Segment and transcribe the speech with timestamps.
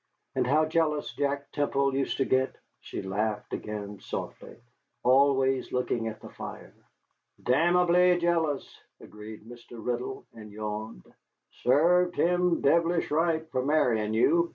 [0.33, 4.55] And how jealous Jack Temple used to get?" She laughed again, softly,
[5.03, 6.73] always looking at the fire.
[7.43, 9.73] "Damnably jealous!" agreed Mr.
[9.73, 11.03] Riddle, and yawned.
[11.51, 14.49] "Served him devilish right for marrying you.